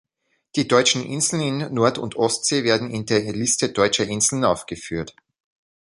[0.55, 5.13] Die deutschen Inseln in Nord- und Ostsee werden in der Liste deutscher Inseln aufgeführt.